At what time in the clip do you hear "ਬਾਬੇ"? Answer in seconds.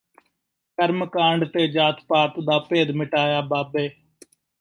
3.41-3.87